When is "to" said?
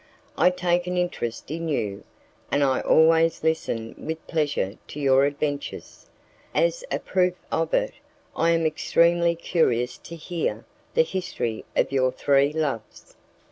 4.87-4.99, 9.99-10.15